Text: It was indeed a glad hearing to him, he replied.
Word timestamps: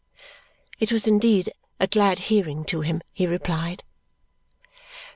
It 0.79 0.91
was 0.91 1.05
indeed 1.07 1.53
a 1.79 1.85
glad 1.85 2.17
hearing 2.17 2.65
to 2.65 2.81
him, 2.81 3.03
he 3.13 3.27
replied. 3.27 3.83